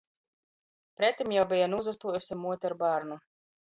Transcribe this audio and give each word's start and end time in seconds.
Pretim 1.03 1.37
jau 1.37 1.45
beja 1.53 1.69
nūsastuojuse 1.77 2.43
muote 2.43 2.75
ar 2.75 2.81
bārnu. 2.85 3.25